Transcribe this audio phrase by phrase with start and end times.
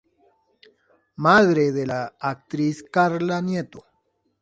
[1.27, 2.01] Madre de la
[2.33, 3.83] actriz Carla Nieto.